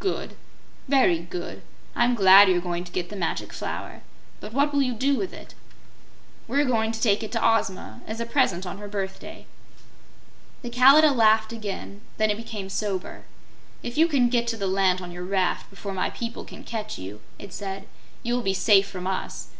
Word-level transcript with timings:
"Good! 0.00 0.34
Very 0.88 1.20
good! 1.20 1.62
I'm 1.94 2.16
glad 2.16 2.48
you're 2.48 2.60
going 2.60 2.82
to 2.82 2.90
get 2.90 3.10
the 3.10 3.14
Magic 3.14 3.52
Flower. 3.52 4.02
But 4.40 4.52
what 4.52 4.72
will 4.72 4.82
you 4.82 4.92
do 4.92 5.14
with 5.14 5.32
it?" 5.32 5.54
"We're 6.48 6.64
going 6.64 6.90
to 6.90 7.00
take 7.00 7.22
it 7.22 7.30
to 7.30 7.40
Ozma, 7.56 8.00
as 8.04 8.18
a 8.18 8.26
present 8.26 8.66
on 8.66 8.78
her 8.78 8.88
birthday." 8.88 9.46
The 10.62 10.70
Kalidah 10.70 11.12
laughed 11.14 11.52
again; 11.52 12.00
then 12.16 12.28
it 12.28 12.36
became 12.36 12.68
sober. 12.68 13.24
"If 13.84 13.96
you 13.96 14.08
get 14.08 14.48
to 14.48 14.56
the 14.56 14.66
land 14.66 15.00
on 15.00 15.12
your 15.12 15.22
raft 15.22 15.70
before 15.70 15.94
my 15.94 16.10
people 16.10 16.44
can 16.44 16.64
catch 16.64 16.98
you," 16.98 17.20
it 17.38 17.52
said, 17.52 17.86
"you 18.24 18.34
will 18.34 18.42
be 18.42 18.52
safe 18.52 18.88
from 18.88 19.06
us. 19.06 19.50